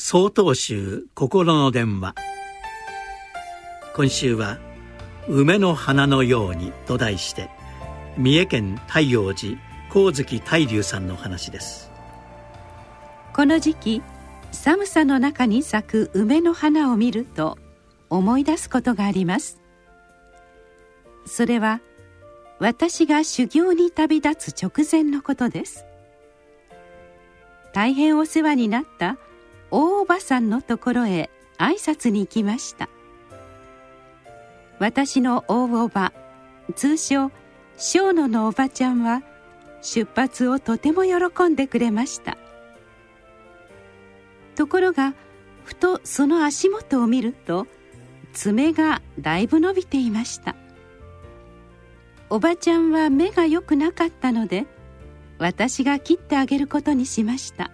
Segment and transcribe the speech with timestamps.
[0.00, 2.14] 曹洞宗心の電話。
[3.96, 4.58] 今週は
[5.26, 7.50] 「梅の花のように」と題して
[8.16, 9.58] 三重県太陽寺
[9.88, 11.90] 光月大龍さんの話です。
[13.34, 14.02] この時期
[14.52, 17.58] 寒さの中に咲く梅の花を見ると
[18.08, 19.60] 思い出すことがあります。
[21.26, 21.80] それは
[22.60, 25.84] 私が修行に旅立つ直前のことです。
[27.74, 29.18] 大変お世話になった
[29.70, 32.88] 大おばさんのところへ挨拶に行きました。
[34.78, 36.12] 私の大おば
[36.74, 37.30] 通称
[37.76, 39.22] 小野のおばちゃんは
[39.82, 42.36] 出発をとても喜んでくれました。
[44.56, 45.14] ところが
[45.64, 47.66] ふとその足元を見ると
[48.32, 50.56] 爪がだいぶ伸びていました。
[52.30, 54.66] おばちゃんは目が良くなかったので
[55.38, 57.70] 私が切ってあげることにしました。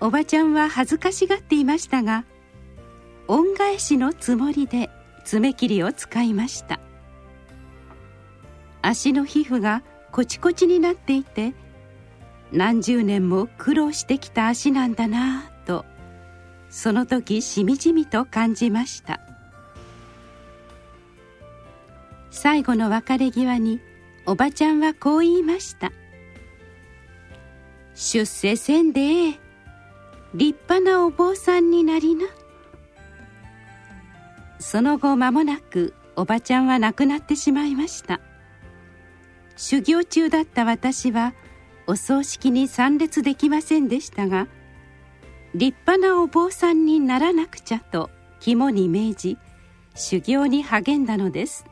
[0.00, 2.24] おばちゃんは恥ずかしがっていましたが
[3.28, 4.90] 恩返しのつもりで
[5.24, 6.80] 爪切りを使いました。
[8.82, 11.52] 足の皮膚がコチコチになっていて
[12.50, 15.84] 何十年も苦労してきた足なんだなぁと
[16.70, 19.20] その時しみじみと感じました。
[22.30, 23.80] 最後の別れ際に
[24.24, 25.92] おばちゃんはこう言いました
[27.94, 29.49] 「出世せんでええ。
[30.34, 32.26] 立派なお坊さんになりな。
[34.60, 38.20] その後間もなくおばちゃんは亡くなってしまいました。
[39.56, 41.34] 修行中だった私は
[41.86, 44.46] お葬式に参列できませんでしたが
[45.54, 49.36] 立派なお坊さんにならなくちゃと肝に銘じ
[49.94, 51.66] 修行に励んだのです。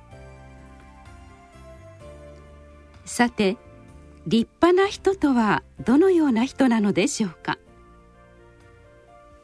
[3.05, 3.57] さて
[4.27, 7.57] 立派な人とはどのような人なのでしょうか。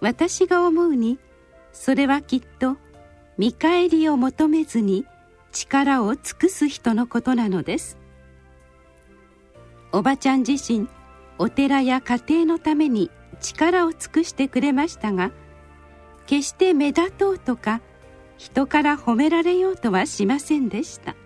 [0.04, 1.18] 私が思うに
[1.72, 2.76] それはきっと
[3.38, 5.06] 見返りを求めずに
[5.50, 7.96] 力を尽くす人のことなのです。
[9.92, 10.88] おばちゃん自身
[11.38, 13.10] お寺や家庭のために
[13.40, 15.30] 力を尽くしてくれましたが
[16.26, 17.80] 決して目立とうとか
[18.36, 21.16] 人から褒められようとはしませんでした。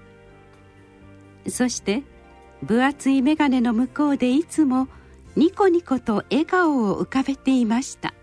[1.49, 2.05] そして
[2.63, 4.87] 分厚い眼鏡の向こうでいつも
[5.35, 8.15] ニコニコと笑顔を浮かべていました。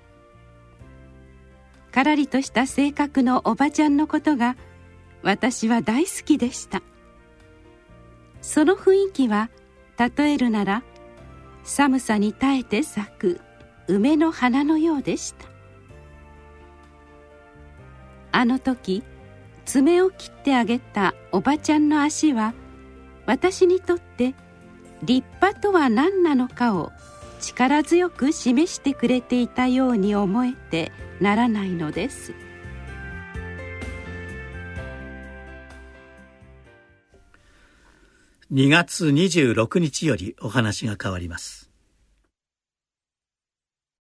[1.95, 4.57] からりとした性格のおばちゃんのことが
[5.23, 6.81] 私は大好きでした。
[8.41, 9.49] その雰囲気は
[9.97, 10.83] 例えるなら
[11.63, 13.41] 寒さに耐えて咲く
[13.87, 15.45] 梅の花のようでした。
[18.33, 19.01] あの時
[19.63, 22.53] 爪を切ってあげたおばちゃんの足は
[23.25, 24.35] 私にとって
[25.01, 26.91] 立派とは何なのかを
[27.39, 32.33] 力強く示してくれていたように思えてならないのです。
[38.51, 41.71] 2月26日よりお話が変わります。